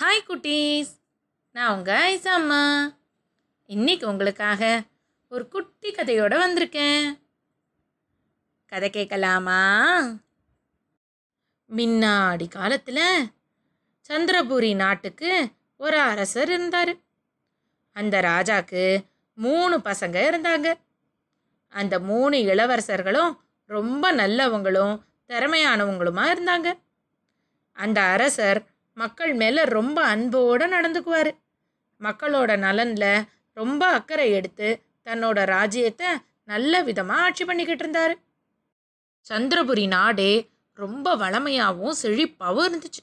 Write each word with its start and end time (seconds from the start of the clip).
Hi 0.00 0.28
குட்டீஸ். 0.28 1.00
நான் 1.52 1.76
உங்கள் 1.76 2.16
ஐசா 2.16 2.26
அம்மா. 2.26 2.92
இன்னைக்கு 3.66 4.08
உங்களுக்காக 4.08 4.82
ஒரு 5.28 5.48
குட்டி 5.48 5.90
கதையோட 5.90 6.34
வந்திருக்கேன். 6.38 7.18
கதை 8.66 8.90
கேட்கலாமா? 8.90 9.96
முன்னாடி 11.76 12.48
காலத்தில் 12.48 13.30
சந்திரபுரி 14.08 14.74
நாட்டுக்கு 14.74 15.48
ஒரு 15.76 15.98
அரசர் 15.98 16.48
இருந்தார். 16.48 16.96
அந்த 17.92 18.20
ராஜாக்கு 18.20 19.04
மூணு 19.34 19.78
பசங்க 19.78 20.16
இருந்தாங்க. 20.30 20.74
அந்த 21.68 21.98
மூணு 21.98 22.36
இளவரசர்களும் 22.36 23.36
ரொம்ப 23.66 24.12
நல்லவங்களும் 24.12 25.00
திறமையானவங்களுமா 25.28 26.22
இருந்தாங்க. 26.32 26.78
அந்த 27.72 28.00
அரசர் 28.00 28.64
மக்கள் 29.02 29.32
மேலே 29.34 29.62
ரொம்ப 29.76 29.98
அன்போடு 30.12 30.64
நடந்துக்குவார். 30.74 31.30
மக்களோட 32.00 32.50
நலனில் 32.64 33.12
ரொம்ப 33.56 33.82
அக்கறை 33.98 34.26
எடுத்து 34.38 34.68
தன்னோட 35.06 35.38
ராஜ்யத்தை 35.54 36.08
நல்ல 36.44 36.82
விதமாக 36.88 37.24
ஆட்சி 37.26 37.44
பண்ணிக்கிட்டு 37.44 37.84
இருந்தார். 37.84 38.14
சந்திரபுரி 39.26 39.86
நாடே 39.86 40.32
ரொம்ப 40.78 41.16
வளமையாகவும் 41.16 42.00
செழிப்பாகவும் 42.02 42.68
இருந்துச்சு. 42.68 43.02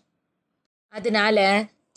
அதனால 0.93 1.37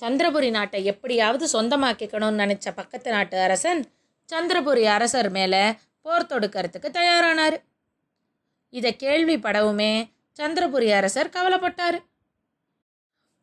சந்திரபுரி 0.02 0.50
நாட்டை 0.50 0.80
எப்படியாவது 0.92 1.46
சொந்தமாக்கிக்கணும்னு 1.54 2.42
நினச்ச 2.42 2.68
பக்கத்து 2.74 3.08
நாட்டு 3.10 3.36
அரசன் 3.46 3.80
சந்திரபுரி 4.28 4.84
அரசர் 4.96 5.30
மேலே 5.30 5.62
போர் 6.04 6.30
தொடுக்கிறதுக்கு 6.30 6.88
தயாரானார். 6.98 7.56
இதை 8.72 8.90
கேள்விப்படவுமே 8.98 9.92
சந்திரபுரி 10.38 10.88
அரசர் 10.98 11.34
கவலைப்பட்டார். 11.36 11.98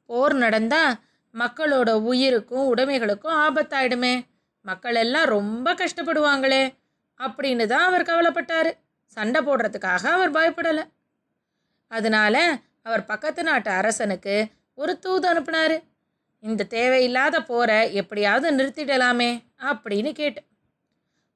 போர் 0.07 0.34
நடந்தா 0.34 0.99
மக்களோட 1.34 1.91
உயிருக்கும் 1.91 2.75
உடைமைகளுக்கும் 2.75 3.38
ஆபத்தாயிடுமே. 3.45 4.25
மக்கள் 4.61 4.95
எல்லாம் 4.95 5.25
ரொம்ப 5.25 5.73
கஷ்டப்படுவாங்களே. 5.73 6.73
அப்படின்னு 7.19 7.66
தான் 7.66 7.86
அவர் 7.86 8.02
கவலைப்பட்டார். 8.02 8.72
சண்டை 9.05 9.41
போடுறதுக்காக 9.41 10.05
அவர் 10.05 10.31
பயப்படலை. 10.31 10.83
அதனால 11.88 12.58
அவர் 12.83 13.05
பக்கத்து 13.05 13.44
நாட்டு 13.44 13.72
அரசனுக்கு 13.72 14.47
ஒரு 14.75 15.00
தூது 15.00 15.33
அனுப்புனார். 15.33 15.83
இந்த 16.39 16.63
தேவையில்லாத 16.63 17.44
போரை 17.44 17.94
எப்படியாவது 17.94 18.50
நிறுத்திடலாமே 18.58 19.44
அப்படின்னு 19.61 20.11
கேட்டு. 20.11 20.41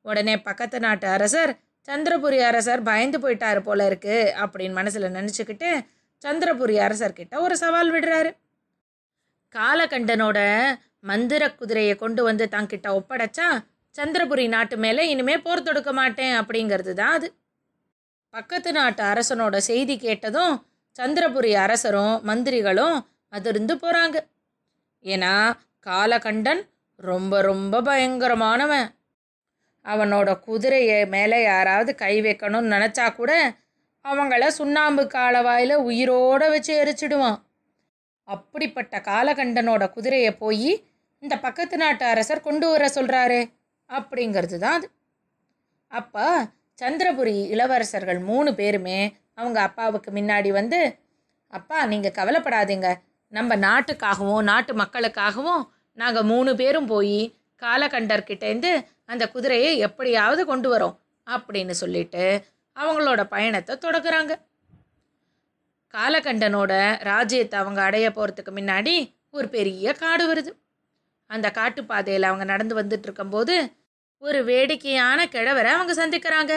உடனே 0.02 0.42
பக்கத்து 0.42 0.80
நாட்டு 0.80 1.08
அரசர் 1.08 1.60
சந்திரபுரி 1.88 2.40
அரசர் 2.40 2.84
பயந்து 2.84 3.20
போயிட்டாரு 3.20 3.60
போல 3.60 3.86
இருக்கு 3.86 4.34
அப்படின்னு 4.38 4.72
மனசில் 4.72 5.14
நினச்சிக்கிட்டு 5.18 5.86
சந்திரபுரி 6.26 6.78
அரசர்கிட்ட 6.78 7.36
ஒரு 7.40 7.58
சவால் 7.58 7.94
விடுறாரு. 7.94 8.32
காலகண்டனோட 9.56 10.40
மந்திர 11.00 11.44
குதிரையை 11.52 11.96
கொண்டு 11.96 12.24
வந்து 12.24 12.48
தங்கிட்ட 12.52 12.88
ஒப்படைச்சா 12.98 13.48
சந்திரபுரி 13.96 14.48
நாட்டு 14.48 14.78
மேலே 14.78 15.10
இனிமே 15.10 15.38
போர் 15.38 15.64
தொடுக்க 15.64 15.92
மாட்டேன் 15.92 16.36
அப்படிங்கிறது 16.42 16.94
தான் 16.94 17.12
அது. 17.12 17.28
பக்கத்து 18.30 18.72
நாட்டு 18.72 19.04
அரசனோட 19.04 19.58
செய்தி 19.58 19.98
கேட்டதும் 19.98 20.54
சந்திரபுரி 21.00 21.52
அரசரும் 21.54 22.16
மந்திரிகளும் 22.28 22.98
அதிர்ந்து 23.30 23.76
போகிறாங்க 23.76 24.18
ஏன்னா 25.06 25.34
காலகண்டன் 25.88 26.62
ரொம்ப 26.96 27.42
ரொம்ப 27.42 27.82
பயங்கரமானவன். 27.82 28.88
அவனோட 29.86 30.40
குதிரையை 30.40 31.06
மேலே 31.06 31.44
யாராவது 31.44 31.96
கை 31.96 32.22
வைக்கணும்னு 32.22 32.74
நினச்சா 32.76 33.16
கூட 33.16 33.32
அவங்கள 34.06 34.48
சுண்ணாம்பு 34.48 35.04
காலவாயில் 35.04 35.76
உயிரோடு 35.90 36.50
வச்சு 36.50 36.74
எரிச்சிடுவான். 36.84 37.40
அப்படிப்பட்ட 38.28 38.96
காலகண்டனோட 39.00 39.84
குதிரையை 39.92 40.32
போய் 40.36 40.72
இந்த 41.24 41.36
பக்கத்து 41.38 41.78
நாட்டு 41.78 42.06
அரசர் 42.06 42.46
கொண்டு 42.48 42.68
வர 42.70 42.84
சொல்கிறாரு 42.96 43.40
அப்படிங்கிறது 43.90 44.58
தான் 44.58 44.78
அது. 44.80 44.88
அப்போ 45.92 46.26
சந்திரபுரி 46.82 47.36
இளவரசர்கள் 47.54 48.20
மூணு 48.20 48.50
பேருமே 48.56 49.00
அவங்க 49.36 49.62
அப்பாவுக்கு 49.62 50.12
முன்னாடி 50.12 50.50
வந்து 50.52 50.80
அப்பா 51.54 51.86
நீங்கள் 51.86 52.18
கவலைப்படாதீங்க. 52.20 52.90
நம்ம 53.34 53.56
நாட்டுக்காகவும் 53.68 54.44
நாட்டு 54.44 54.74
மக்களுக்காகவும் 54.74 55.64
நாங்கள் 55.98 56.24
மூணு 56.24 56.52
பேரும் 56.56 56.86
போய் 56.86 57.20
காலகண்டர்கிட்டேருந்து 57.62 58.72
அந்த 59.06 59.24
குதிரையை 59.30 59.72
எப்படியாவது 59.88 60.42
கொண்டு 60.46 60.70
வரோம் 60.74 60.96
அப்படின்னு 61.28 61.74
சொல்லிட்டு 61.82 62.24
அவங்களோட 62.78 63.22
பயணத்தை 63.24 63.76
தொடங்குறாங்க. 63.76 64.34
காலகண்டனோட 65.94 66.74
ராஜ்யத்தை 67.10 67.56
அவங்க 67.60 67.80
அடைய 67.82 68.08
போகிறதுக்கு 68.10 68.52
முன்னாடி 68.60 68.96
ஒரு 69.30 69.48
பெரிய 69.50 69.94
காடு 69.94 70.24
வருது. 70.32 70.52
அந்த 71.30 71.48
காட்டுப்பாதையில் 71.60 72.30
அவங்க 72.30 72.46
நடந்து 72.54 72.74
வந்துட்டு 72.82 73.08
இருக்கும்போது 73.08 73.56
ஒரு 74.22 74.40
வேடிக்கையான 74.44 75.20
கிழவரை 75.36 75.70
அவங்க 75.76 75.94
சந்திக்கிறாங்க. 76.02 76.54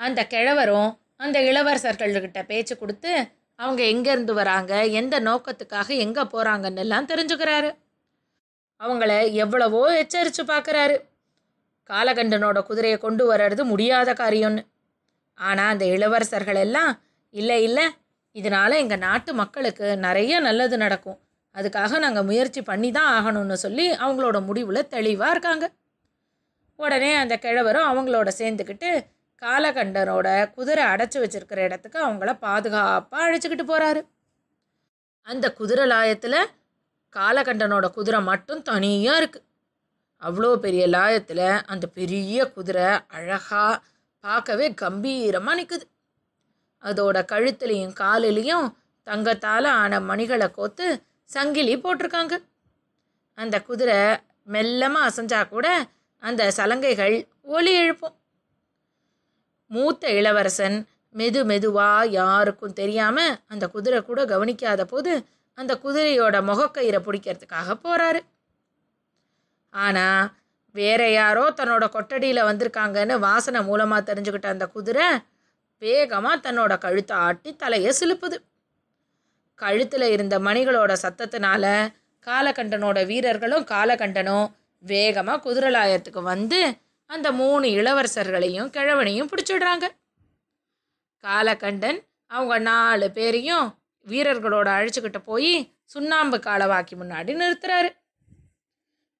அந்த 0.00 0.20
கிழவரும் 0.34 0.90
அந்த 1.16 1.38
இளவரசர்கள்கிட்ட 1.40 2.40
பேச்சு 2.46 2.74
கொடுத்து 2.76 3.12
அவங்க 3.58 3.82
எங்கேருந்து 3.92 4.32
வராங்க 4.32 4.72
எந்த 5.00 5.16
நோக்கத்துக்காக 5.20 5.88
எங்கே 6.04 6.22
போகிறாங்கன்னு 6.32 6.82
எல்லாம் 6.84 7.10
தெரிஞ்சுக்கிறாரு. 7.12 7.70
அவங்கள 8.80 9.10
எவ்வளவோ 9.42 9.82
எச்சரித்து 10.02 10.42
பார்க்குறாரு 10.44 10.96
காலகண்டனோட 11.90 12.58
குதிரையை 12.62 12.98
கொண்டு 12.98 13.24
வர்றது 13.32 13.62
முடியாத 13.72 14.10
காரியம்னு. 14.12 14.62
ஆனால் 15.38 15.72
அந்த 15.74 15.84
இளவரசர்கள் 15.94 16.60
எல்லாம் 16.66 16.92
இல்லை 17.34 17.58
இல்லை 17.62 17.84
இதனால் 18.36 18.80
எங்கள் 18.82 19.02
நாட்டு 19.06 19.30
மக்களுக்கு 19.34 19.86
நிறைய 20.06 20.32
நல்லது 20.40 20.76
நடக்கும். 20.76 21.18
அதுக்காக 21.54 21.98
நாங்கள் 21.98 22.26
முயற்சி 22.30 22.60
பண்ணி 22.62 22.88
தான் 22.90 23.10
ஆகணும்னு 23.16 23.56
சொல்லி 23.64 23.86
அவங்களோட 24.04 24.38
முடிவில் 24.46 24.88
தெளிவாக 24.88 25.34
இருக்காங்க. 25.34 25.66
உடனே 26.78 27.10
அந்த 27.14 27.34
கிழவரும் 27.38 27.88
அவங்களோட 27.90 28.28
சேர்ந்துக்கிட்டு 28.40 28.90
காலகண்டனோட 29.42 30.28
குதிரை 30.56 30.84
அடைச்சி 30.84 31.18
வச்சிருக்கிற 31.20 31.60
இடத்துக்கு 31.68 31.98
அவங்கள 32.04 32.30
பாதுகாப்பாக 32.38 33.26
அழைச்சிக்கிட்டு 33.26 33.66
போகிறாரு 33.70 34.00
அந்த 35.26 35.46
குதிரை 35.52 35.84
லாயத்தில் 35.86 36.40
காலகண்டனோட 37.16 37.86
குதிரை 37.90 38.20
மட்டும் 38.22 38.62
தனியாக 38.62 39.20
இருக்குது 39.20 39.46
அவ்வளோ 40.22 40.50
பெரிய 40.56 40.84
லாயத்தில் 40.86 41.46
அந்த 41.66 41.86
பெரிய 41.98 42.44
குதிரை 42.56 42.88
அழகாக 43.08 43.80
பார்க்கவே 44.24 44.66
கம்பீரமாக 44.82 45.58
நிற்குது 45.58 45.86
அதோட 46.82 47.16
கழுத்துலேயும் 47.32 47.96
காலிலையும் 48.02 48.66
தங்கத்தால் 49.06 49.68
ஆன 49.80 50.00
மணிகளை 50.00 50.48
கோத்து 50.50 50.86
சங்கிலி 51.30 51.74
போட்டிருக்காங்க. 51.76 52.34
அந்த 53.38 53.56
குதிரை 53.68 53.98
மெல்லமாக 54.48 55.08
அசைஞ்சா 55.08 55.40
கூட 55.48 55.66
அந்த 56.22 56.42
சலங்கைகள் 56.58 57.16
ஒலி 57.56 57.72
எழுப்பும். 57.82 58.14
மூத்த 59.70 60.10
இளவரசன் 60.18 60.76
மெது 61.14 61.40
மெதுவாக 61.44 62.10
யாருக்கும் 62.10 62.78
தெரியாமல் 62.80 63.34
அந்த 63.46 63.64
குதிரை 63.68 63.98
கூட 64.02 64.20
கவனிக்காத 64.24 64.82
போது 64.84 65.12
அந்த 65.58 65.72
குதிரையோட 65.82 66.36
முகக்கயிறை 66.42 67.00
பிடிக்கிறதுக்காக 67.02 67.74
போகிறாரு 67.84 68.20
ஆனால் 69.74 70.24
வேற 70.74 71.02
யாரோ 71.10 71.44
தன்னோட 71.50 71.84
கொட்டடியில் 71.88 72.48
வந்திருக்காங்கன்னு 72.48 73.16
வாசனை 73.18 73.60
மூலமாக 73.62 74.02
தெரிஞ்சுக்கிட்ட 74.02 74.48
அந்த 74.50 74.66
குதிரை 74.66 75.06
வேகமாக 75.82 76.36
தன்னோட 76.36 76.78
கழுத்தை 76.78 77.16
ஆட்டி 77.16 77.56
தலையை 77.56 77.92
சிலுப்புது. 78.00 78.36
கழுத்தில் 79.54 80.06
இருந்த 80.14 80.38
மணிகளோட 80.38 80.92
சத்தத்தினால 81.02 81.64
காலகண்டனோட 82.26 83.06
வீரர்களும் 83.06 83.64
காலகண்டனும் 83.64 84.46
வேகமாக 84.84 85.42
குதிரலாயத்துக்கு 85.46 86.22
வந்து 86.22 86.60
அந்த 87.06 87.32
மூணு 87.32 87.66
இளவரசர்களையும் 87.68 88.70
கிழவனையும் 88.76 89.30
பிடிச்சிடுறாங்க. 89.30 89.86
காலகண்டன் 91.24 91.98
அவங்க 92.26 92.58
நாலு 92.58 93.10
பேரையும் 93.10 93.66
வீரர்களோட 94.06 94.68
அழைச்சிக்கிட்டு 94.76 95.20
போய் 95.24 95.52
சுண்ணாம்பு 95.84 96.38
காலவாக்கி 96.38 96.94
முன்னாடி 96.96 97.32
நிறுத்துறாரு. 97.40 97.90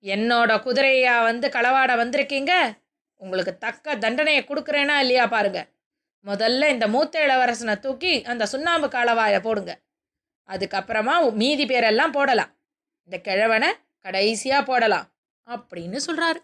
என்னோட 0.05 0.51
குதிரையா 0.67 1.23
வந்து 1.25 1.49
களவாட 1.49 1.93
வந்திருக்கீங்க? 2.03 2.53
உங்களுக்கு 3.21 3.59
தக்க 3.59 3.97
தண்டனையை 3.97 4.43
கொடுக்குறேனா 4.45 4.97
இல்லையா 5.05 5.27
பாருங்கள் 5.27 5.69
முதல்ல 6.27 6.69
இந்த 6.75 6.87
மூத்த 6.89 7.15
இளவரசனை 7.27 7.75
தூக்கி 7.79 8.13
அந்த 8.33 8.45
சுண்ணாம்பு 8.53 8.89
காலவாயை 8.89 9.41
போடுங்க. 9.41 9.73
அதுக்கப்புறமா 10.49 11.15
மீதி 11.41 11.65
பேரெல்லாம் 11.65 12.15
போடலாம். 12.19 12.53
இந்த 13.05 13.17
கிழவனை 13.29 13.71
கடைசியாக 14.05 14.63
போடலாம் 14.71 15.07
அப்படின்னு 15.49 15.99
சொல்கிறாரு 16.07 16.41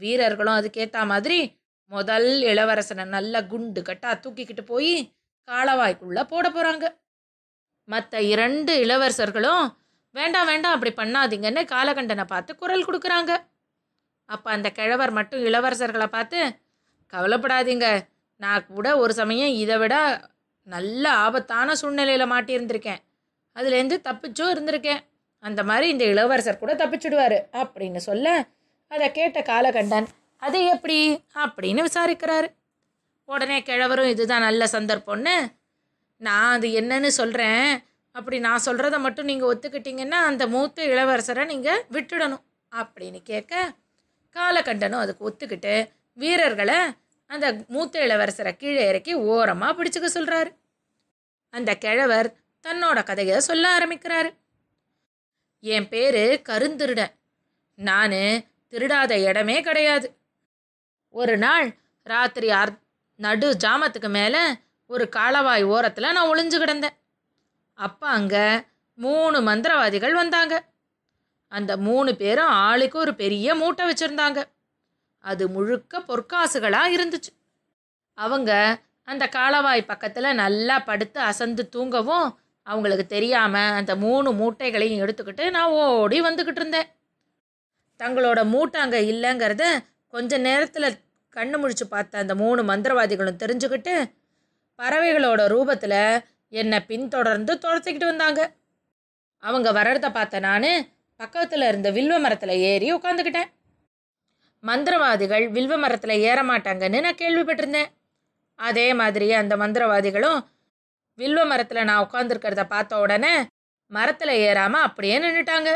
வீரர்களும் 0.00 0.58
அதுக்கேற்ற 0.58 1.06
மாதிரி 1.06 1.38
முதல் 1.90 2.30
இளவரசனை 2.52 3.04
நல்ல 3.16 3.34
குண்டு 3.46 3.80
கட்டா 3.82 4.10
தூக்கிக்கிட்டு 4.24 4.64
போய் 4.72 4.94
காலவாய்க்குள்ளே 5.48 6.22
போட 6.22 6.46
போகிறாங்க 6.48 6.86
மற்ற 7.88 8.20
இரண்டு 8.32 8.72
இளவரசர்களும் 8.84 9.64
வேண்டாம் 10.14 10.46
வேண்டாம் 10.46 10.74
அப்படி 10.76 10.92
பண்ணாதீங்கன்னு 10.96 11.62
காலகண்டனை 11.74 12.24
பார்த்து 12.24 12.52
குரல் 12.56 12.86
கொடுக்குறாங்க. 12.86 13.32
அப்போ 14.28 14.48
அந்த 14.50 14.68
கிழவர் 14.70 15.10
மட்டும் 15.10 15.44
இளவரசர்களை 15.44 16.06
பார்த்து 16.06 16.38
கவலைப்படாதீங்க. 17.12 17.86
நான் 18.40 18.66
கூட 18.66 18.98
ஒரு 18.98 19.12
சமயம் 19.12 19.52
இதை 19.52 19.76
விட 19.78 19.94
நல்ல 20.66 21.04
ஆபத்தான 21.10 21.74
சூழ்நிலையில் 21.74 22.30
மாட்டியிருந்திருக்கேன். 22.30 23.00
அதுலேருந்து 23.56 23.96
தப்பிச்சும் 24.04 24.52
இருந்திருக்கேன். 24.54 25.00
அந்த 25.38 25.64
மாதிரி 25.64 25.88
இந்த 25.88 26.04
இளவரசர் 26.04 26.58
கூட 26.58 26.74
தப்பிச்சுடுவார் 26.74 27.38
அப்படின்னு 27.52 27.96
சொல்ல 27.96 28.46
அதை 28.88 29.12
கேட்ட 29.12 29.40
காலகண்டன் 29.40 30.06
அது 30.36 30.58
எப்படி? 30.64 30.98
அப்படின்னு 31.34 31.86
விசாரிக்கிறாரு. 31.88 32.48
உடனே 33.24 33.62
கிழவரும் 33.62 34.08
இதுதான் 34.08 34.40
நல்ல 34.40 34.64
சந்தர்ப்பம்னு 34.72 35.34
நான் 36.16 36.52
அது 36.52 36.68
என்னன்னு 36.80 37.06
சொல்கிறேன் 37.06 37.84
அப்படி 38.12 38.38
நான் 38.38 38.64
சொல்கிறத 38.66 38.98
மட்டும் 38.98 39.24
நீங்கள் 39.24 39.50
ஒத்துக்கிட்டிங்கன்னா 39.54 40.20
அந்த 40.30 40.46
மூத்த 40.46 40.86
இளவரசரை 40.86 41.44
நீங்கள் 41.44 41.84
விட்டுடணும். 41.92 42.44
அப்படின்னு 42.76 43.20
கேட்க 43.22 43.72
காலகண்டனும் 44.36 45.04
அதுக்கு 45.04 45.22
ஒத்துக்கிட்டு 45.30 45.74
வீரர்களை 46.12 46.78
அந்த 47.28 47.46
மூத்த 47.68 47.94
இளவரசரை 48.06 48.52
கீழே 48.56 48.82
இறக்கி 48.88 49.14
ஓரமாக 49.14 49.72
பிடிச்சுக்க 49.76 50.08
சொல்கிறாரு 50.14 50.50
அந்த 51.54 51.70
கிழவர் 51.74 52.28
தன்னோட 52.66 52.98
கதையை 53.04 53.40
சொல்ல 53.40 53.64
ஆரம்பிக்கிறாரு. 53.78 54.30
என் 55.60 55.88
பேர் 55.88 56.20
கருந்திருடன். 56.48 57.12
நான் 57.74 58.16
திருடாத 58.70 59.12
இடமே 59.28 59.60
கிடையாது. 59.60 60.08
ஒரு 61.08 61.36
நாள் 61.36 61.68
ராத்திரி 62.02 62.48
அர் 62.48 62.72
நடு 63.16 63.56
ஜாமத்துக்கு 63.64 64.08
மேலே 64.08 64.42
ஒரு 64.86 65.08
காலவாய் 65.16 65.64
ஓரத்தில் 65.74 66.12
நான் 66.12 66.30
ஒளிஞ்சு 66.30 66.58
கிடந்தேன். 66.60 66.96
அப்போ 67.78 68.06
அங்கே 68.08 68.44
மூணு 68.98 69.38
மந்திரவாதிகள் 69.40 70.12
வந்தாங்க. 70.12 70.54
அந்த 71.52 71.72
மூணு 71.76 72.10
பேரும் 72.16 72.54
ஆளுக்கு 72.66 72.98
ஒரு 72.98 73.14
பெரிய 73.14 73.54
மூட்டை 73.54 73.84
வச்சுருந்தாங்க. 73.90 74.38
அது 75.24 75.48
முழுக்க 75.48 76.00
பொற்காசுகளாக 76.08 76.94
இருந்துச்சு. 76.96 77.32
அவங்க 78.18 78.50
அந்த 79.08 79.24
காலவாய் 79.36 79.82
பக்கத்தில் 79.86 80.38
நல்லா 80.42 80.76
படுத்து 80.78 81.20
அசந்து 81.20 81.68
தூங்கவும் 81.68 82.28
அவங்களுக்கு 82.66 83.06
தெரியாமல் 83.06 83.74
அந்த 83.78 83.96
மூணு 83.96 84.32
மூட்டைகளையும் 84.32 85.02
எடுத்துக்கிட்டு 85.04 85.50
நான் 85.50 85.70
ஓடி 85.70 86.18
வந்துக்கிட்டு 86.22 86.60
இருந்தேன். 86.62 86.88
தங்களோட 88.00 88.40
மூட்டை 88.44 88.80
அங்கே 88.80 89.00
இல்லைங்கிறத 89.12 89.64
கொஞ்ச 90.14 90.38
நேரத்தில் 90.38 90.88
கண்ணு 91.36 91.56
முழிச்சு 91.62 91.84
பார்த்த 91.88 92.18
அந்த 92.18 92.34
மூணு 92.34 92.62
மந்திரவாதிகளும் 92.62 93.40
தெரிஞ்சுக்கிட்டு 93.42 93.94
பறவைகளோட 94.78 95.42
ரூபத்தில் 95.54 96.00
என்னை 96.52 96.78
பின்தொடர்ந்து 96.80 97.54
துரத்திக்கிட்டு 97.54 98.10
வந்தாங்க. 98.12 98.40
அவங்க 99.42 99.68
வர்றதை 99.72 100.10
பார்த்த 100.10 100.40
நான் 100.40 100.70
பக்கத்தில் 101.20 101.64
இருந்த 101.68 101.90
வில்வ 101.90 102.16
மரத்தில் 102.20 102.60
ஏறி 102.70 102.88
உட்காந்துக்கிட்டேன் 102.94 103.50
மந்திரவாதிகள் 104.64 105.44
வில்வ 105.56 105.74
மரத்தில் 105.78 106.22
ஏற 106.28 106.38
மாட்டாங்கன்னு 106.50 107.02
நான் 107.06 107.20
கேள்விப்பட்டிருந்தேன். 107.22 107.90
அதே 108.58 108.86
மாதிரி 109.00 109.26
அந்த 109.40 109.54
மந்திரவாதிகளும் 109.56 110.38
வில்வ 111.18 111.40
மரத்தில் 111.46 111.86
நான் 111.90 112.04
உட்காந்துருக்கிறத 112.06 112.64
பார்த்த 112.72 113.02
உடனே 113.04 113.34
மரத்தில் 113.92 114.34
ஏறாமல் 114.46 114.86
அப்படியே 114.86 115.16
நின்றுட்டாங்க 115.24 115.70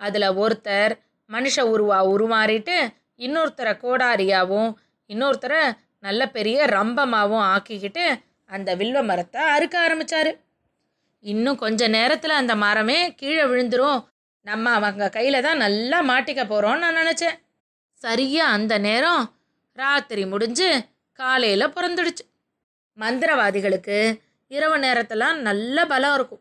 அதில் 0.00 0.28
ஒருத்தர் 0.42 0.92
மனுஷ 1.30 1.56
உருவா 1.72 1.98
உருமாறிட்டு 2.12 2.76
இன்னொருத்தரை 3.24 3.72
கோடாரியாகவும் 3.84 4.70
இன்னொருத்தரை 5.10 5.62
நல்ல 6.06 6.22
பெரிய 6.36 6.66
ரம்பமாகவும் 6.76 7.44
ஆக்கிக்கிட்டு 7.52 8.04
அந்த 8.50 8.70
வில்வ 8.80 9.00
மரத்தை 9.10 9.42
அறுக்க 9.54 9.76
ஆரம்பித்தார் 9.78 10.30
இன்னும் 11.24 11.60
கொஞ்ச 11.64 11.88
நேரத்தில் 11.88 12.40
அந்த 12.40 12.54
மரமே 12.62 12.98
கீழே 13.20 13.44
விழுந்துரும். 13.50 14.00
நம்ம 14.46 14.70
அவங்க 14.78 15.08
கையில் 15.16 15.44
தான் 15.46 15.62
நல்லா 15.64 15.98
மாட்டிக்க 16.10 16.42
போகிறோம்னு 16.44 16.82
நான் 16.84 17.00
நினச்சேன். 17.02 17.36
சரியாக 18.02 18.52
அந்த 18.52 18.78
நேரம்? 18.78 19.32
ராத்திரி 19.72 20.26
முடிஞ்சு 20.26 20.68
காலையில் 21.12 21.66
பிறந்துடுச்சு. 21.66 22.24
மந்திரவாதிகளுக்கு 22.98 24.20
இரவு 24.48 24.76
நேரத்தெல்லாம் 24.78 25.34
நல்ல 25.34 25.86
பலம் 25.86 26.14
இருக்கும். 26.14 26.40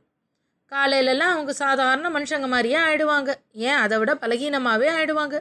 காலையிலலாம் 0.71 1.33
அவங்க 1.33 1.53
சாதாரண 1.53 2.09
மனுஷங்க 2.09 2.47
மாதிரியே 2.47 2.77
ஆயிடுவாங்க. 2.77 3.33
ஏன்? 3.51 3.75
அதை 3.75 3.97
விட 3.97 4.13
பலகீனமாகவே 4.13 4.89
ஆயிடுவாங்க. 4.89 5.39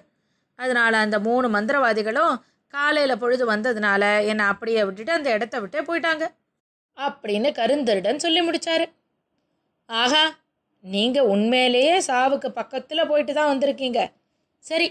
அதனால் 0.55 0.93
அந்த 0.93 1.19
மூணு 1.19 1.61
மந்திரவாதிகளும் 1.61 2.35
காலையில் 2.69 3.19
பொழுது 3.19 3.53
வந்ததுனால 3.53 4.27
என்னை 4.27 4.45
அப்படியே 4.45 4.85
விட்டுட்டு 4.85 5.13
அந்த 5.13 5.31
இடத்த 5.31 5.61
விட்டே 5.61 5.81
போயிட்டாங்க. 5.81 6.25
அப்படின்னு 6.97 7.53
கருந்தருடன் 7.53 8.17
சொல்லி 8.17 8.41
முடிச்சாரு. 8.41 8.87
ஆஹா 9.87 10.25
நீங்கள் 10.85 11.23
உண்மையிலேயே 11.23 11.99
சாவுக்கு 11.99 12.49
பக்கத்தில் 12.49 13.09
போயிட்டு 13.09 13.33
தான் 13.35 13.51
வந்திருக்கீங்க. 13.53 14.01
சரி 14.59 14.87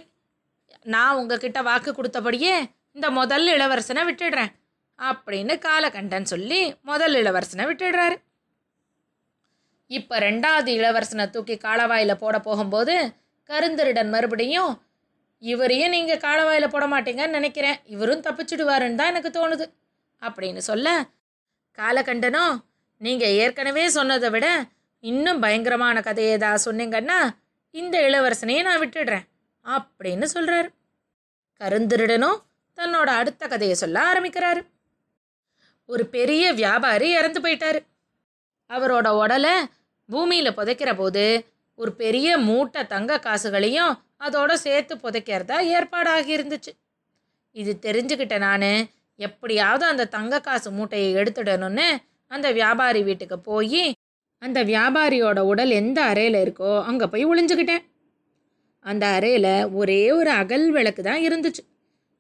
நான் 0.94 1.18
உங்ககிட்ட 1.20 1.60
வாக்கு 1.62 1.92
கொடுத்தபடியே 1.92 2.56
இந்த 2.96 3.08
முதல் 3.20 3.48
இளவரசனை 3.56 4.04
விட்டுடுறேன் 4.10 4.52
அப்படின்னு 5.00 5.54
காலகண்டன் 5.68 6.28
சொல்லி 6.32 6.62
முதல் 6.90 7.16
இளவரசனை 7.22 7.66
விட்டுடுறாரு. 7.70 8.18
இப்போ 9.92 10.16
ரெண்டாவது 10.20 10.70
இளவரசனை 10.80 11.26
தூக்கி 11.30 11.56
காலவாயில் 11.58 12.22
போட 12.24 12.36
போகும்போது 12.48 12.96
கருந்தருடன் 13.50 14.10
மறுபடியும் 14.16 14.74
இவரையும் 15.44 15.94
நீங்கள் 15.96 16.24
காலவாயில் 16.26 16.74
போட 16.74 16.86
மாட்டீங்கன்னு 16.94 17.38
நினைக்கிறேன். 17.40 17.78
இவரும் 17.94 18.26
தப்பிச்சுடுவாருன்னு 18.26 19.00
தான் 19.00 19.12
எனக்கு 19.14 19.32
தோணுது. 19.40 19.66
அப்படின்னு 20.22 20.62
சொல்ல 20.70 20.88
காலகண்டனும் 21.78 22.56
நீங்கள் 23.02 23.36
ஏற்கனவே 23.44 23.84
சொன்னதை 23.98 24.30
விட 24.36 24.48
இன்னும் 25.04 25.42
பயங்கரமான 25.44 25.98
கதையை 26.08 26.32
ஏதாவது 26.38 26.66
சொன்னீங்கன்னா 26.68 27.20
இந்த 27.74 27.96
இளவரசனையும் 28.08 28.68
நான் 28.70 28.82
விட்டுடுறேன். 28.84 29.26
அப்படின்னு 29.76 30.28
சொல்கிறார் 30.34 30.70
கருந்திருடனும் 31.62 32.38
தன்னோட 32.78 33.10
அடுத்த 33.22 33.48
கதையை 33.48 33.76
சொல்ல 33.76 33.98
ஆரம்பிக்கிறாரு. 34.10 34.62
ஒரு 35.90 36.04
பெரிய 36.06 36.44
வியாபாரி 36.54 37.08
இறந்து 37.12 37.40
போயிட்டாரு. 37.40 37.80
அவரோட 38.70 39.08
உடலை 39.22 39.56
பூமியில் 40.10 40.58
புதைக்கிற 40.58 40.92
போது 40.96 41.24
ஒரு 41.80 41.92
பெரிய 41.94 42.38
மூட்டை 42.38 42.82
தங்க 42.88 43.20
காசுகளையும் 43.20 43.94
அதோட 44.20 44.54
சேர்த்து 44.54 44.96
புதைக்கிறதா 44.96 45.58
ஏற்பாடாகி 45.76 46.32
இருந்துச்சு. 46.38 46.72
இது 47.56 47.72
தெரிஞ்சுக்கிட்ட 47.82 48.38
நான் 48.38 48.72
எப்படியாவது 49.20 49.86
அந்த 49.86 50.08
தங்க 50.08 50.40
காசு 50.40 50.70
மூட்டையை 50.72 51.10
எடுத்துடணும்னு 51.16 51.88
அந்த 52.32 52.48
வியாபாரி 52.52 53.02
வீட்டுக்கு 53.04 53.38
போய் 53.40 53.84
அந்த 54.42 54.60
வியாபாரியோட 54.64 55.40
உடல் 55.52 55.72
எந்த 55.82 56.00
அறையில் 56.04 56.38
இருக்கோ 56.44 56.72
அங்கே 56.84 57.06
போய் 57.06 57.26
ஒளிஞ்சுக்கிட்டேன் 57.26 57.84
அந்த 58.86 59.06
அறையில் 59.08 59.52
ஒரே 59.72 60.02
ஒரு 60.12 60.32
அகல் 60.32 60.68
விளக்கு 60.72 61.02
தான் 61.04 61.24
இருந்துச்சு. 61.28 61.64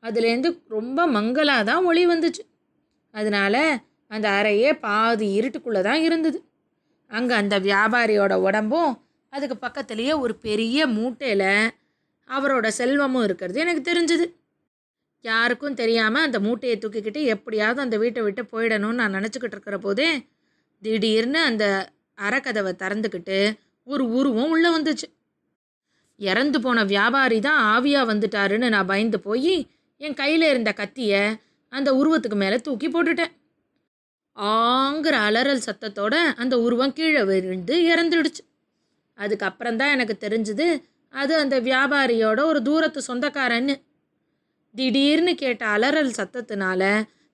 அதுலேருந்து 0.03 0.49
ரொம்ப 0.67 1.07
மங்கலாக 1.07 1.63
தான் 1.63 1.85
ஒளி 1.85 2.03
வந்துச்சு. 2.07 2.43
அதனால 3.13 3.55
அந்த 4.11 4.27
அறையே 4.29 4.69
பாதி 4.79 5.27
இருட்டுக்குள்ளே 5.39 5.81
தான் 5.81 6.01
இருந்தது. 6.01 6.39
அங்கே 7.11 7.33
அந்த 7.33 7.55
வியாபாரியோட 7.59 8.33
உடம்பும் 8.47 8.91
அதுக்கு 9.33 9.55
பக்கத்துலேயே 9.65 10.13
ஒரு 10.19 10.33
பெரிய 10.37 10.87
மூட்டையில் 10.87 11.49
அவரோட 12.29 12.67
செல்வமும் 12.79 13.23
இருக்கிறது 13.23 13.57
எனக்கு 13.59 13.83
தெரிஞ்சுது. 13.91 14.25
யாருக்கும் 15.25 15.73
தெரியாமல் 15.73 16.25
அந்த 16.27 16.37
மூட்டையை 16.39 16.75
தூக்கிக்கிட்டு 16.79 17.21
எப்படியாவது 17.35 17.79
அந்த 17.81 17.95
வீட்டை 17.97 18.21
விட்டு 18.23 18.43
போயிடணும்னு 18.51 18.99
நான் 19.01 19.15
நினச்சிக்கிட்டு 19.17 19.55
இருக்கிற 19.57 19.77
போதே 19.77 20.09
திடீர்னு 20.81 21.39
அந்த 21.39 21.65
அறக்கதவை 22.17 22.71
திறந்துக்கிட்டு 22.83 23.37
ஒரு 23.87 24.03
உருவம் 24.09 24.51
உள்ளே 24.55 24.69
வந்துச்சு. 24.77 25.07
இறந்து 26.19 26.57
போன 26.59 26.83
வியாபாரி 26.93 27.37
தான் 27.47 27.59
ஆவியாக 27.73 28.09
வந்துட்டாருன்னு 28.11 28.67
நான் 28.75 28.89
பயந்து 28.91 29.19
போய் 29.27 29.55
என் 30.01 30.19
கையில் 30.21 30.45
இருந்த 30.51 30.71
கத்தியை 30.73 31.23
அந்த 31.73 31.89
உருவத்துக்கு 31.99 32.37
மேலே 32.43 32.57
தூக்கி 32.67 32.87
போட்டுட்டேன். 32.89 33.33
ஆங்கிற 34.37 35.15
அலறல் 35.27 35.65
சத்தத்தோட 35.67 36.15
அந்த 36.41 36.55
உருவம் 36.65 36.95
கீழே 36.97 37.21
விழுந்து 37.29 37.75
இறந்துடுச்சு. 37.91 38.43
அதுக்கப்புறம் 39.17 39.79
தான் 39.81 39.93
எனக்கு 39.95 40.15
தெரிஞ்சுது 40.25 40.67
அது 41.13 41.33
அந்த 41.43 41.55
வியாபாரியோட 41.67 42.39
ஒரு 42.51 42.59
தூரத்து 42.67 42.99
சொந்தக்காரன்னு. 43.09 43.75
திடீர்னு 44.75 45.33
கேட்ட 45.35 45.63
அலறல் 45.75 46.17
சத்தத்தினால 46.19 46.81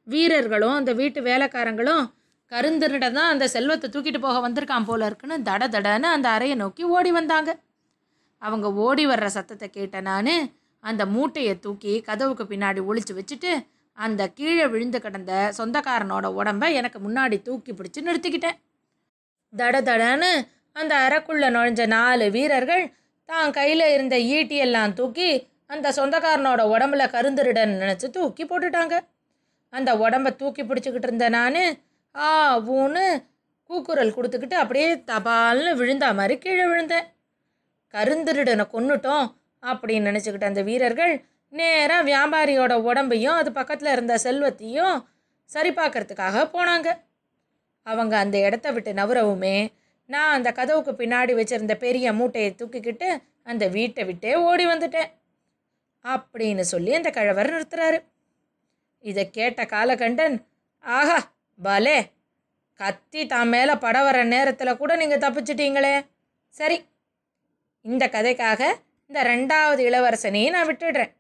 வீரர்களும் 0.08 0.78
அந்த 0.80 0.92
வீட்டு 1.00 1.20
வேலைக்காரங்களும் 1.30 2.04
கருந்திருட 2.52 3.06
தான் 3.12 3.32
அந்த 3.34 3.46
செல்வத்தை 3.54 3.88
தூக்கிட்டு 3.94 4.20
போக 4.26 4.40
வந்திருக்கான் 4.46 4.88
போல 4.90 5.06
இருக்குன்னு 5.10 5.38
தட 5.48 5.64
தடன்னு 5.76 6.10
அந்த 6.16 6.28
அறையை 6.36 6.56
நோக்கி 6.56 6.84
ஓடி 6.96 7.12
வந்தாங்க. 7.12 7.52
அவங்க 8.42 8.68
ஓடி 8.86 9.04
வர்ற 9.08 9.28
சத்தத்தை 9.38 9.68
கேட்ட 9.70 10.02
நான் 10.02 10.36
அந்த 10.84 11.04
மூட்டையை 11.06 11.54
தூக்கி 11.60 11.94
கதவுக்கு 12.02 12.44
பின்னாடி 12.44 12.82
ஒழிச்சு 12.90 13.14
வச்சுட்டு 13.20 13.52
அந்த 13.98 14.22
கீழே 14.38 14.66
விழுந்து 14.68 15.00
கிடந்த 15.02 15.34
சொந்தக்காரனோட 15.58 16.26
உடம்ப 16.40 16.64
எனக்கு 16.74 17.00
முன்னாடி 17.00 17.38
தூக்கி 17.42 17.72
பிடிச்சி 17.74 18.00
நிறுத்திக்கிட்டேன். 18.08 18.58
தட 19.54 19.76
தடன்னு 19.82 20.32
அந்த 20.76 20.94
அறக்குள்ள 21.06 21.46
நுழைஞ்ச 21.56 21.84
நாலு 21.88 22.26
வீரர்கள் 22.32 22.84
தான் 23.30 23.52
கையில் 23.52 23.86
இருந்த 23.94 24.16
ஈட்டியெல்லாம் 24.36 24.94
தூக்கி 24.94 25.30
அந்த 25.74 25.88
சொந்தக்காரனோட 25.98 26.62
உடம்புல 26.74 27.04
கருந்துருடன் 27.16 27.74
நினச்சி 27.84 28.08
தூக்கி 28.18 28.44
போட்டுட்டாங்க. 28.46 28.96
அந்த 29.74 29.92
உடம்ப 30.06 30.36
தூக்கி 30.42 30.64
பிடிச்சிக்கிட்டு 30.64 31.10
இருந்த 31.10 31.30
நான் 31.30 31.62
ஆ 32.16 32.28
ஊன்னு 32.76 33.06
கூக்குரல் 33.70 34.16
கொடுத்துக்கிட்டு 34.18 34.58
அப்படியே 34.64 34.90
தபால்னு 35.12 35.72
விழுந்தா 35.80 36.10
மாதிரி 36.20 36.36
கீழே 36.38 36.66
விழுந்தேன். 36.72 37.08
கருந்திருடனை 37.94 38.66
கொன்னுட்டோம் 38.74 39.28
அப்படின்னு 39.64 40.10
நினச்சிக்கிட்ட 40.10 40.52
அந்த 40.52 40.64
வீரர்கள் 40.70 41.14
நேராக 41.54 42.06
வியாபாரியோட 42.10 42.74
உடம்பையும் 42.90 43.38
அது 43.42 43.50
பக்கத்தில் 43.52 43.92
இருந்த 43.92 44.16
செல்வத்தையும் 44.18 44.96
சரி 45.50 45.70
பார்க்கறதுக்காக 45.70 46.44
போனாங்க. 46.56 46.88
அவங்க 47.88 48.14
அந்த 48.18 48.38
இடத்த 48.48 48.68
விட்டு 48.72 48.92
நவரவுமே 48.94 49.58
நான் 50.10 50.36
அந்த 50.38 50.50
கதவுக்கு 50.52 50.92
பின்னாடி 51.02 51.34
வச்சுருந்த 51.38 51.76
பெரிய 51.78 52.14
மூட்டையை 52.14 52.50
தூக்கிக்கிட்டு 52.56 53.10
அந்த 53.44 53.64
வீட்டை 53.68 54.04
விட்டே 54.06 54.32
ஓடி 54.50 54.66
வந்துட்டேன் 54.66 55.12
அப்படின்னு 56.06 56.64
சொல்லி 56.74 56.92
அந்த 56.94 57.10
கிழவர் 57.10 57.52
நிறுத்துறாரு. 57.54 58.00
இதை 59.04 59.24
கேட்ட 59.38 59.64
காலகண்டன் 59.74 60.36
ஆஹா 60.84 61.18
பலே 61.60 61.98
கத்தி 62.80 63.22
தான் 63.26 63.50
மேலே 63.50 63.74
பட 63.86 63.98
வர 64.04 64.18
நேரத்தில் 64.36 64.80
கூட 64.82 64.92
நீங்கள் 65.02 65.24
தப்பிச்சிட்டீங்களே. 65.26 65.96
சரி 66.54 66.78
இந்த 67.86 68.04
கதைக்காக 68.16 68.62
இந்த 69.10 69.20
ரெண்டாவது 69.24 69.82
இளவரசனையும் 69.90 70.56
நான் 70.56 70.70
விட்டுடுறேன். 70.70 71.12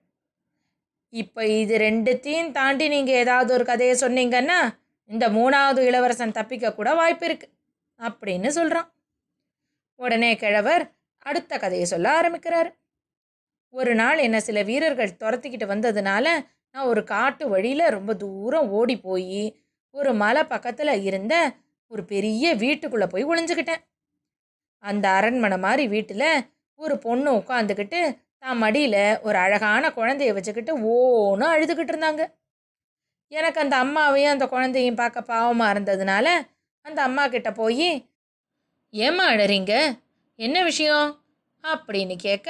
இப்போ 1.13 1.41
இது 1.62 1.75
ரெண்டுத்தையும் 1.88 2.51
தாண்டி 2.57 2.86
நீங்கள் 2.93 3.19
ஏதாவது 3.24 3.51
ஒரு 3.57 3.65
கதையை 3.72 3.95
சொன்னீங்கன்னா 4.01 4.60
இந்த 5.10 5.25
மூணாவது 5.29 5.81
இளவரசன் 5.89 6.38
தப்பிக்க 6.38 6.74
கூட 6.74 6.89
வாய்ப்பு 7.00 7.25
இருக்கு 7.27 7.48
அப்படின்னு 8.00 8.50
சொல்கிறான் 8.57 8.89
உடனே 10.00 10.31
கிழவர் 10.36 10.84
அடுத்த 11.25 11.57
கதையை 11.57 11.86
சொல்ல 11.91 12.07
ஆரம்பிக்கிறார். 12.19 12.69
ஒரு 13.74 13.93
நாள் 14.01 14.19
என்னை 14.25 14.39
சில 14.39 14.60
வீரர்கள் 14.69 15.17
துரத்திக்கிட்டு 15.22 15.67
வந்ததுனால 15.74 16.25
நான் 16.75 16.89
ஒரு 16.91 17.01
காட்டு 17.13 17.45
வழியில் 17.53 17.93
ரொம்ப 17.95 18.12
தூரம் 18.24 18.69
ஓடி 18.79 18.95
போய் 18.98 19.43
ஒரு 19.95 20.12
மலை 20.24 20.43
பக்கத்தில் 20.53 20.93
இருந்த 21.10 21.36
ஒரு 21.91 22.03
பெரிய 22.12 22.53
வீட்டுக்குள்ளே 22.63 23.07
போய் 23.13 23.29
ஒளிஞ்சுக்கிட்டேன். 23.31 23.84
அந்த 24.84 25.05
அரண்மனை 25.17 25.57
மாதிரி 25.57 25.84
வீட்டில் 25.88 26.27
ஒரு 26.79 26.98
பொண்ணு 26.98 27.32
உட்காந்துக்கிட்டு 27.32 28.00
தான் 28.39 28.58
மடியில் 28.58 29.20
ஒரு 29.22 29.38
அழகான 29.38 29.89
குழந்தைய 29.89 30.34
வச்சுக்கிட்டு 30.34 30.74
ஓன்னு 30.94 31.46
அழுதுகிட்டு 31.53 31.94
இருந்தாங்க. 31.94 32.24
எனக்கு 33.32 33.60
அந்த 33.60 33.75
அம்மாவையும் 33.84 34.34
அந்த 34.36 34.46
குழந்தையும் 34.48 34.96
பார்க்க 34.96 35.22
பாவமாக 35.22 35.74
இருந்ததுனால 35.74 36.27
அந்த 36.86 37.01
அம்மா 37.01 37.27
கிட்ட 37.27 37.51
போய் 37.51 37.88
ஏம்மா 38.94 39.25
அழறீங்க? 39.32 39.74
என்ன 40.39 40.63
விஷயம்? 40.63 41.10
அப்படின்னு 41.63 42.15
கேட்க 42.17 42.50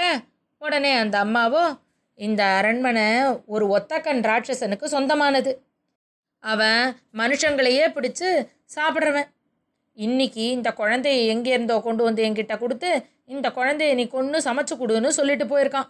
உடனே 0.61 0.91
அந்த 0.93 1.25
அம்மாவோ 1.25 1.63
இந்த 2.19 2.43
அரண்மனை 2.43 3.07
ஒரு 3.45 3.65
ஒத்தக்கன் 3.77 4.21
ராட்சசனுக்கு 4.21 4.85
சொந்தமானது. 4.85 5.51
அவன் 6.43 6.83
மனுஷங்களையே 7.13 7.85
பிடிச்சு 7.95 8.29
சாப்பிட்றவன். 8.75 9.29
இன்னைக்கு 9.97 10.43
இந்த 10.55 10.69
குழந்தைய 10.77 11.19
எங்கேருந்தோ 11.33 11.75
கொண்டு 11.81 12.01
வந்து 12.03 12.21
என்கிட்ட 12.27 12.55
கொடுத்து 12.59 12.89
இந்த 13.33 13.47
குழந்தைய 13.57 13.91
நீ 13.99 14.03
கொன்று 14.07 14.37
சமைச்சு 14.47 14.75
கொடுன்னு 14.81 15.09
சொல்லிட்டு 15.17 15.45
போயிருக்கான். 15.51 15.87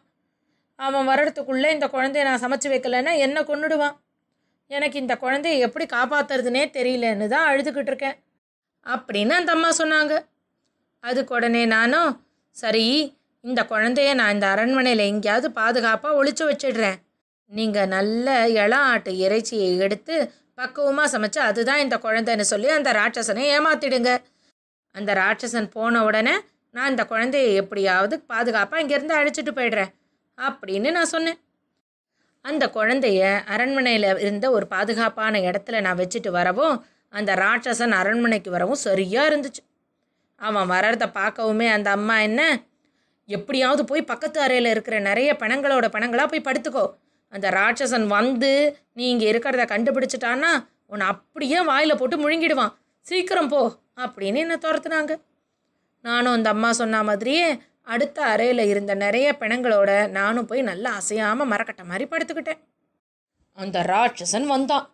அவன் 0.79 1.07
வர்றதுக்குள்ளே 1.11 1.69
இந்த 1.75 1.87
குழந்தைய 1.95 2.23
நான் 2.23 2.43
சமைச்சு 2.43 2.69
வைக்கலைன்னா 2.73 3.13
என்ன 3.25 3.41
கொன்னுடுவான். 3.41 3.95
எனக்கு 4.71 4.97
இந்த 5.03 5.15
குழந்தைய 5.23 5.65
எப்படி 5.67 5.85
காப்பாத்துறதுனே 5.95 6.63
தெரியலன்னு 6.77 7.27
தான் 7.33 7.47
அழுதுகிட்டு 7.49 7.91
இருக்கேன். 7.93 8.17
அப்படின்னு 8.85 9.33
அந்த 9.39 9.51
அம்மா 9.51 9.69
சொன்னாங்க. 9.81 10.13
அதுக்கு 11.03 11.33
உடனே 11.37 11.63
நானும் 11.75 12.11
சரி 12.55 12.85
இந்த 13.43 13.61
குழந்தைய 13.71 14.11
நான் 14.13 14.33
இந்த 14.35 14.47
அரண்மனையில் 14.53 15.09
எங்கேயாவது 15.11 15.47
பாதுகாப்பாக 15.51 16.17
ஒழிச்சு 16.21 16.43
வச்சிடுறேன். 16.51 16.97
நீங்கள் 17.51 17.91
நல்ல 17.95 18.27
இளம் 18.61 18.87
ஆட்டு 18.91 19.11
இறைச்சியை 19.25 19.69
எடுத்து 19.85 20.15
பக்குவமாக 20.57 21.07
சமைச்சு 21.13 21.39
அதுதான் 21.39 21.83
இந்த 21.85 21.95
குழந்தைன்னு 21.97 22.45
சொல்லி 22.51 22.69
அந்த 22.69 22.89
ராட்சசனை 22.99 23.45
ஏமாத்திடுங்க. 23.55 24.11
அந்த 24.95 25.13
ராட்சசன் 25.13 25.67
போன 25.69 26.03
உடனே 26.03 26.35
நான் 26.75 26.89
இந்த 26.89 27.03
குழந்தைய 27.09 27.53
எப்படியாவது 27.61 28.15
பாதுகாப்பாக 28.31 28.81
இங்கேருந்து 28.83 29.17
அழைச்சிட்டு 29.19 29.51
போயிடுறேன் 29.57 29.91
அப்படின்னு 30.37 30.91
நான் 30.91 31.13
சொன்னேன். 31.13 31.39
அந்த 32.45 32.63
குழந்தைய 32.73 33.21
அரண்மனையில் 33.45 34.07
இருந்த 34.23 34.51
ஒரு 34.51 34.67
பாதுகாப்பான 34.67 35.39
இடத்துல 35.39 35.81
நான் 35.81 35.99
வச்சுட்டு 36.01 36.31
வரவும் 36.31 36.75
அந்த 37.09 37.31
ராட்சசன் 37.35 37.95
அரண்மனைக்கு 37.99 38.49
வரவும் 38.51 38.83
சரியாக 38.87 39.29
இருந்துச்சு. 39.29 39.61
அவன் 40.41 40.67
வர்றதை 40.67 41.07
பார்க்கவுமே 41.19 41.67
அந்த 41.75 41.89
அம்மா 41.89 42.15
என்ன 42.19 42.41
எப்படியாவது 43.29 43.83
போய் 43.85 44.09
பக்கத்து 44.11 44.39
அறையில் 44.41 44.65
இருக்கிற 44.65 44.99
நிறைய 44.99 45.29
பணங்களோட 45.39 45.85
பணங்களாக 45.95 46.27
போய் 46.31 46.47
படுத்துக்கோ. 46.47 46.85
அந்த 47.35 47.47
ராட்சசன் 47.57 48.07
வந்து 48.17 48.51
நீ 48.97 49.03
இங்கே 49.13 49.27
இருக்கிறத 49.31 49.63
கண்டுபிடிச்சிட்டான்னா 49.71 50.51
உன்னை 50.91 51.05
அப்படியே 51.13 51.59
வாயில் 51.69 51.99
போட்டு 51.99 52.17
முழுங்கிடுவான். 52.23 52.73
சீக்கிரம் 53.05 53.49
போ 53.53 53.61
அப்படின்னு 54.03 54.41
என்னை 54.43 54.57
துரத்துனாங்க. 54.65 55.13
நானும் 56.05 56.35
அந்த 56.37 56.49
அம்மா 56.55 56.69
சொன்ன 56.81 57.01
மாதிரியே 57.03 57.47
அடுத்த 57.93 58.17
அறையில் 58.33 58.63
இருந்த 58.71 58.93
நிறைய 58.95 59.27
பிணங்களோட 59.41 59.91
நானும் 60.17 60.47
போய் 60.49 60.69
நல்லா 60.69 60.91
அசையாமல் 60.99 61.49
மரக்கட்டை 61.51 61.83
மாதிரி 61.85 62.05
படுத்துக்கிட்டேன். 62.11 62.61
அந்த 63.57 63.77
ராட்சசன் 63.91 64.47
வந்தான். 64.53 64.85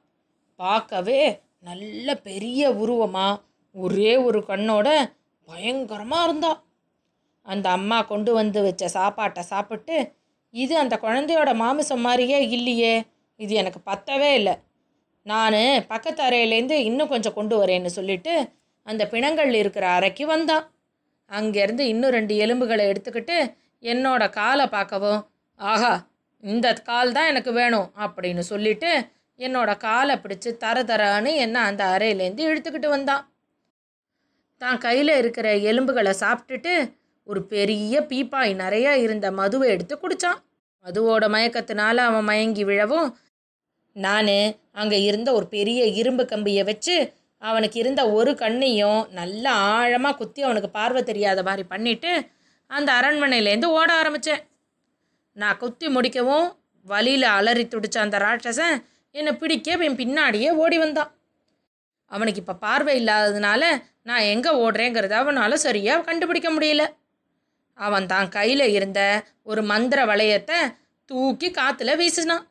பார்க்கவே 0.59 1.21
நல்ல 1.69 2.15
பெரிய 2.27 2.61
உருவமாக 2.81 3.39
ஒரே 3.75 4.11
ஒரு 4.27 4.39
கண்ணோட 4.49 4.87
பயங்கரமாக 5.47 6.25
இருந்தா 6.27 6.51
அந்த 7.45 7.67
அம்மா 7.69 7.97
கொண்டு 8.11 8.31
வந்து 8.33 8.59
வச்ச 8.65 8.87
சாப்பாட்டை 8.97 9.43
சாப்பிட்டு 9.43 9.95
இது 10.53 10.73
அந்த 10.77 10.95
குழந்தையோட 10.97 11.51
மாமிசம் 11.55 12.01
மாதிரியே 12.01 12.39
இல்லையே. 12.49 12.93
இது 13.39 13.53
எனக்கு 13.55 13.79
பத்தவே 13.91 14.31
இல்லை. 14.33 14.55
நான் 15.25 15.59
பக்கத்து 15.87 16.21
அறையிலேருந்து 16.23 16.77
இன்னும் 16.89 17.07
கொஞ்சம் 17.07 17.33
கொண்டு 17.33 17.55
வரேன்னு 17.61 17.91
சொல்லிட்டு 17.97 18.33
அந்த 18.87 19.03
பிணங்கள் 19.07 19.51
இருக்கிற 19.53 19.85
அறைக்கு 19.89 20.25
வந்தான். 20.25 20.65
அங்கேருந்து 21.31 21.83
இன்னும் 21.93 22.11
ரெண்டு 22.11 22.33
எலும்புகளை 22.35 22.85
எடுத்துக்கிட்டு 22.91 23.37
என்னோட 23.83 24.23
காலை 24.29 24.65
பார்க்கவும் 24.67 25.21
ஆஹா 25.59 25.93
இந்த 26.43 26.67
கால் 26.83 27.11
தான் 27.11 27.27
எனக்கு 27.27 27.51
வேணும் 27.51 27.87
அப்படின்னு 27.97 28.43
சொல்லிட்டு 28.51 28.91
என்னோட 29.39 29.71
காலை 29.77 30.15
பிடிச்சி 30.15 30.49
தர 30.57 30.77
தரான்னு 30.83 31.31
என்ன 31.35 31.57
அந்த 31.61 31.83
அறையிலேருந்து 31.95 32.47
இழுத்துக்கிட்டு 32.49 32.89
வந்தான். 32.89 33.23
தான் 34.61 34.77
கையில் 34.77 35.13
இருக்கிற 35.17 35.47
எலும்புகளை 35.69 36.13
சாப்பிட்டுட்டு 36.23 36.73
ஒரு 37.27 37.41
பெரிய 37.45 38.01
பீப்பாய் 38.01 38.53
நிறையா 38.53 38.93
இருந்த 38.97 39.27
மதுவை 39.31 39.67
எடுத்து 39.69 39.95
குடித்தான் 39.95 40.39
மதுவோட 40.85 41.25
மயக்கத்தினால 41.29 41.97
அவன் 42.01 42.23
மயங்கி 42.23 42.63
விழவும் 42.63 43.09
நான் 43.95 44.35
அங்கே 44.71 44.99
இருந்த 45.01 45.29
ஒரு 45.33 45.47
பெரிய 45.47 45.81
இரும்பு 45.85 46.23
கம்பியை 46.25 46.63
வச்சு 46.63 46.95
அவனுக்கு 47.41 47.77
இருந்த 47.79 48.01
ஒரு 48.11 48.31
கண்ணையும் 48.35 49.01
நல்லா 49.11 49.53
ஆழமாக 49.73 50.17
குத்தி 50.17 50.41
அவனுக்கு 50.41 50.69
பார்வை 50.69 51.01
தெரியாத 51.03 51.39
மாதிரி 51.43 51.63
பண்ணிவிட்டு 51.69 52.11
அந்த 52.71 52.89
அரண்மனையிலேருந்து 52.93 53.69
ஓட 53.71 53.89
ஆரம்பித்தேன் 53.93 54.43
நான் 55.37 55.57
குத்தி 55.57 55.87
முடிக்கவும் 55.87 56.47
வழியில் 56.85 57.27
அலறி 57.37 57.63
துடிச்ச 57.65 57.97
அந்த 57.97 58.17
ராட்சசன் 58.17 58.77
என்னை 59.15 59.31
பிடிக்க 59.33 59.77
என் 59.85 59.99
பின்னாடியே 60.01 60.49
ஓடி 60.55 60.77
வந்தான். 60.77 61.11
அவனுக்கு 62.11 62.39
இப்போ 62.39 62.55
பார்வை 62.55 62.93
இல்லாததுனால 63.01 63.63
நான் 64.01 64.29
எங்கே 64.33 64.51
ஓடுறேங்கிறத 64.63 65.15
அவனால் 65.15 65.63
சரியாக 65.65 66.03
கண்டுபிடிக்க 66.03 66.49
முடியல. 66.51 66.83
அவன் 67.85 68.07
தான் 68.13 68.27
கையில் 68.37 68.65
இருந்த 68.77 69.01
ஒரு 69.49 69.61
மந்திர 69.71 69.99
வளையத்தை 70.11 70.59
தூக்கி 71.09 71.47
காற்றுல 71.59 71.91
வீசினான். 72.01 72.45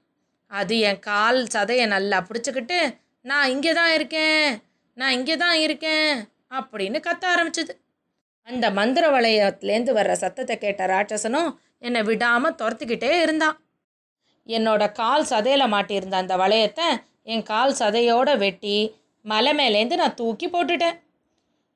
அது 0.50 0.74
என் 0.88 1.04
கால் 1.10 1.40
சதையை 1.54 1.86
நல்லா 1.94 2.18
பிடிச்சிக்கிட்டு 2.28 2.78
நான் 3.24 3.50
இங்கே 3.54 3.72
தான் 3.80 3.92
இருக்கேன் 3.98 4.46
நான் 4.96 5.14
இங்கே 5.18 5.36
தான் 5.44 5.58
இருக்கேன் 5.66 6.12
அப்படின்னு 6.58 6.98
கத்த 7.06 7.24
ஆரம்பிச்சது. 7.32 7.72
அந்த 8.48 8.66
மந்திர 8.78 9.04
வளையத்துலேருந்து 9.16 9.92
வர்ற 9.98 10.14
சத்தத்தை 10.22 10.54
கேட்ட 10.64 10.84
ராட்சசனும் 10.92 11.50
என்னை 11.86 12.00
விடாமல் 12.08 12.56
துரத்துக்கிட்டே 12.60 13.12
இருந்தான். 13.24 13.56
என்னோட 14.48 14.82
கால் 15.00 15.28
சதையில் 15.32 15.72
மாட்டியிருந்த 15.74 16.16
அந்த 16.22 16.34
வளையத்தை 16.42 16.88
என் 17.32 17.46
கால் 17.52 17.78
சதையோடு 17.80 18.32
வெட்டி 18.44 18.76
மலை 19.24 19.52
மேலேருந்து 19.58 20.00
நான் 20.02 20.18
தூக்கி 20.20 20.46
போட்டுட்டேன். 20.48 20.98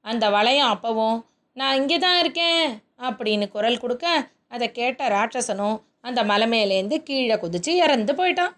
அந்த 0.05 0.25
வளையம் 0.37 0.73
அப்பவும் 0.75 1.19
நான் 1.57 1.79
இங்கே 1.81 1.99
தான் 2.05 2.19
இருக்கேன் 2.23 2.67
அப்படின்னு 3.01 3.47
குரல் 3.49 3.79
கொடுக்க 3.79 4.07
அதை 4.49 4.67
கேட்ட 4.73 5.09
ராட்சசனும் 5.09 5.77
அந்த 6.01 6.21
மலை 6.25 6.47
மேலேருந்து 6.49 6.97
கீழே 7.03 7.37
குதிச்சு 7.37 7.73
இறந்து 7.85 8.13
போயிட்டான். 8.15 8.55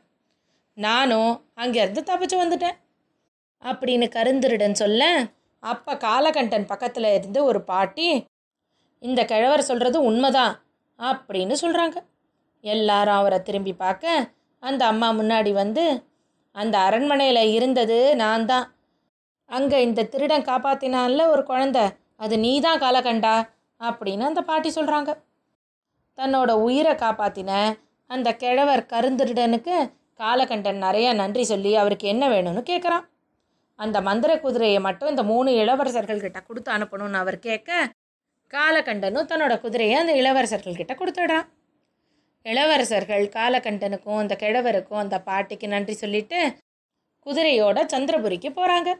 நானும் 0.78 1.32
அங்கேருந்து 1.54 2.02
தப்பிச்சு 2.10 2.36
வந்துட்டேன் 2.42 2.76
அப்படின்னு 3.62 4.06
கருந்திருடன் 4.16 4.80
சொல்ல 4.82 5.02
அப்போ 5.62 5.92
காலகண்டன் 5.96 6.66
பக்கத்தில் 6.66 7.08
இருந்து 7.14 7.40
ஒரு 7.44 7.60
பாட்டி 7.62 8.08
இந்த 9.02 9.20
கிழவர் 9.24 9.68
சொல்கிறது 9.70 9.98
உண்மைதான் 10.02 10.54
அப்படின்னு 10.98 11.54
சொல்கிறாங்க 11.62 11.96
எல்லாரும் 12.64 13.18
அவரை 13.20 13.38
திரும்பி 13.42 13.72
பார்க்க 13.72 14.30
அந்த 14.62 14.82
அம்மா 14.86 15.08
முன்னாடி 15.12 15.52
வந்து 15.52 15.84
அந்த 16.54 16.76
அரண்மனையில் 16.78 17.52
இருந்தது 17.54 17.98
நான் 18.16 18.46
தான் 18.46 18.66
அங்கே 19.50 19.78
இந்த 19.82 20.06
திருடன் 20.12 20.48
காப்பாத்தினான்ல 20.50 21.24
ஒரு 21.28 21.42
குழந்த. 21.42 21.78
அது 22.16 22.34
நீ 22.38 22.52
தான் 22.60 22.80
காலகண்டா? 22.80 23.34
அப்படின்னு 23.80 24.20
அந்த 24.20 24.42
பாட்டி 24.42 24.68
சொல்கிறாங்க 24.68 25.18
தன்னோட 26.16 26.50
உயிரை 26.52 26.92
காப்பாத்தின 26.94 27.78
அந்த 28.06 28.34
கிழவர் 28.36 28.86
கருந்திருடனுக்கு 28.90 29.92
காலகண்டன் 30.20 30.82
நிறையா 30.82 31.14
நன்றி 31.14 31.44
சொல்லி 31.44 31.74
அவருக்கு 31.74 32.08
என்ன 32.08 32.28
வேணும்னு 32.28 32.62
கேட்குறான் 32.70 33.04
அந்த 33.78 34.00
மந்திர 34.00 34.40
குதிரையை 34.40 34.80
மட்டும் 34.80 35.08
இந்த 35.08 35.22
மூணு 35.22 35.50
இளவரசர்கள் 35.52 36.20
கிட்ட 36.20 36.40
கொடுத்து 36.40 36.72
அனுப்பணும்னு 36.72 37.14
அவர் 37.14 37.38
கேட்க 37.38 37.92
காலகண்டனும் 38.52 39.28
தன்னோட 39.30 39.60
குதிரையை 39.60 39.96
அந்த 39.98 40.12
இளவரசர்கள் 40.12 40.76
கிட்ட 40.76 40.94
கொடுத்துடுறான். 40.94 41.46
இளவரசர்கள் 42.42 43.24
காலகண்டனுக்கும் 43.28 44.16
அந்த 44.16 44.36
கிழவருக்கும் 44.40 44.98
அந்த 44.98 45.20
பாட்டிக்கு 45.20 45.68
நன்றி 45.68 45.92
சொல்லிட்டு 45.92 46.56
குதிரையோட 47.26 47.78
சந்திரபுரிக்கு 47.92 48.50
போகிறாங்க 48.50 48.90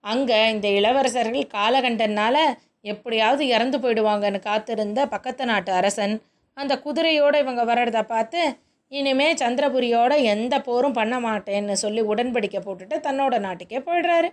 அங்கே 0.00 0.50
இந்த 0.50 0.68
இளவரசர்கள் 0.68 1.46
காலகண்டனால் 1.48 2.56
எப்படியாவது 2.80 3.46
இறந்து 3.46 3.78
போயிடுவாங்கன்னு 3.78 4.40
காத்திருந்த 4.40 5.06
பக்கத்து 5.06 5.44
நாட்டு 5.44 5.72
அரசன் 5.72 6.22
அந்த 6.54 6.80
குதிரையோடு 6.84 7.38
இவங்க 7.38 7.62
வர்றத 7.64 8.02
பார்த்து 8.02 8.58
இனிமே 8.88 9.34
சந்திரபுரியோட 9.34 10.22
எந்த 10.22 10.60
போரும் 10.60 10.92
பண்ண 10.92 11.20
மாட்டேன்னு 11.20 11.72
சொல்லி 11.72 12.02
உடன்படிக்கை 12.02 12.60
போட்டுட்டு 12.66 12.96
தன்னோட 13.06 13.40
நாட்டுக்கே 13.40 13.78
போயிடுறாரு. 13.78 14.28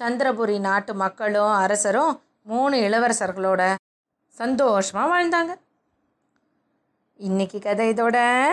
சந்திரபுரி 0.00 0.60
நாட்டு 0.60 0.94
மக்களும் 0.94 1.52
அரசரும் 1.52 2.22
மூணு 2.42 2.76
இளவரசர்களோட 2.76 3.74
சந்தோஷமாக 4.26 5.10
வாழ்ந்தாங்க. 5.12 5.54
இன்னைக்கு 7.16 7.58
கதை 7.58 7.88
இதோட 7.90 8.46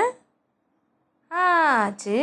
ஆச்சு. 1.27 2.19